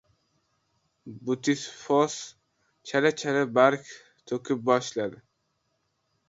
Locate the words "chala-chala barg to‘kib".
2.93-4.65